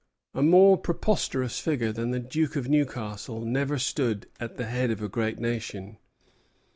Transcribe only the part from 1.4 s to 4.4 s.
figure than the Duke of Newcastle never stood